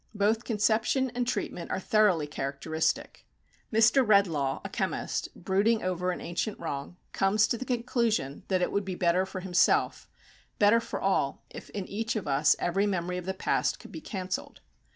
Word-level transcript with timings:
Both 0.15 0.45
conception 0.45 1.11
and 1.11 1.27
treatment 1.27 1.69
are 1.69 1.79
thoroughly 1.79 2.25
characteristic. 2.25 3.27
Mr. 3.71 4.03
Redlaw, 4.03 4.59
a 4.65 4.69
chemist, 4.69 5.29
brooding 5.35 5.83
over 5.83 6.09
an 6.09 6.19
ancient 6.19 6.57
wrong, 6.59 6.97
comes 7.13 7.47
to 7.49 7.55
the 7.55 7.65
conclusion 7.65 8.41
that 8.47 8.63
it 8.63 8.71
would 8.71 8.83
be 8.83 8.95
better 8.95 9.27
for 9.27 9.41
himself, 9.41 10.09
better 10.57 10.79
for 10.79 10.99
all, 10.99 11.43
if, 11.51 11.69
in 11.69 11.85
each 11.87 12.15
of 12.15 12.27
us, 12.27 12.55
every 12.57 12.87
memory 12.87 13.19
of 13.19 13.27
the 13.27 13.35
past 13.35 13.79
could 13.79 13.91
be 13.91 14.01
cancelled. 14.01 14.61